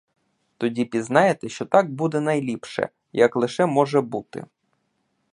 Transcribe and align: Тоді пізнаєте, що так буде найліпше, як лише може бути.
Тоді 0.57 0.85
пізнаєте, 0.85 1.49
що 1.49 1.65
так 1.65 1.91
буде 1.93 2.19
найліпше, 2.19 2.89
як 3.13 3.35
лише 3.35 3.65
може 3.65 4.01
бути. 4.01 4.45